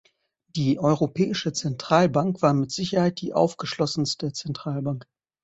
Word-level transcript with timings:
Die 0.55 0.79
Europäische 0.79 1.53
Zentralbank 1.53 2.41
war 2.41 2.55
mit 2.55 2.71
Sicherheit 2.71 3.21
die 3.21 3.33
aufgeschlossenste 3.35 4.33
Zentralbank. 4.33 5.05